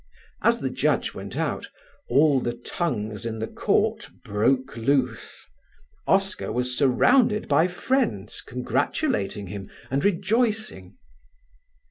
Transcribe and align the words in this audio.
As 0.41 0.61
the 0.61 0.71
Judge 0.71 1.13
went 1.13 1.37
out, 1.37 1.67
all 2.09 2.39
the 2.39 2.57
tongues 2.57 3.23
in 3.23 3.37
the 3.37 3.45
court 3.47 4.09
broke 4.23 4.75
loose. 4.75 5.45
Oscar 6.07 6.51
was 6.51 6.75
surrounded 6.75 7.47
by 7.47 7.67
friends 7.67 8.41
congratulating 8.41 9.45
him 9.45 9.69
and 9.91 10.03
rejoicing. 10.03 10.97